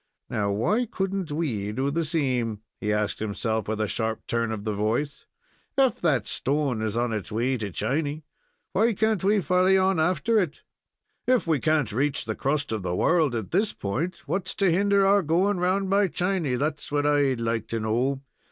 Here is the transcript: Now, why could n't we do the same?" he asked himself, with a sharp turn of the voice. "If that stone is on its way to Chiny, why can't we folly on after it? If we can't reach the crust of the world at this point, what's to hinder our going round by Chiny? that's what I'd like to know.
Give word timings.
Now, 0.31 0.49
why 0.49 0.87
could 0.87 1.13
n't 1.13 1.31
we 1.31 1.71
do 1.71 1.91
the 1.91 2.03
same?" 2.03 2.61
he 2.79 2.91
asked 2.91 3.19
himself, 3.19 3.67
with 3.67 3.79
a 3.79 3.87
sharp 3.87 4.25
turn 4.25 4.51
of 4.51 4.63
the 4.63 4.73
voice. 4.73 5.27
"If 5.77 6.01
that 6.01 6.25
stone 6.25 6.81
is 6.81 6.97
on 6.97 7.13
its 7.13 7.31
way 7.31 7.55
to 7.57 7.69
Chiny, 7.71 8.23
why 8.73 8.93
can't 8.95 9.23
we 9.23 9.41
folly 9.41 9.77
on 9.77 9.99
after 9.99 10.39
it? 10.39 10.63
If 11.27 11.45
we 11.45 11.59
can't 11.59 11.91
reach 11.91 12.25
the 12.25 12.33
crust 12.33 12.71
of 12.71 12.81
the 12.81 12.95
world 12.95 13.35
at 13.35 13.51
this 13.51 13.73
point, 13.73 14.23
what's 14.25 14.55
to 14.55 14.71
hinder 14.71 15.05
our 15.05 15.21
going 15.21 15.57
round 15.59 15.87
by 15.91 16.07
Chiny? 16.07 16.55
that's 16.55 16.91
what 16.91 17.05
I'd 17.05 17.39
like 17.39 17.67
to 17.67 17.79
know. 17.79 18.23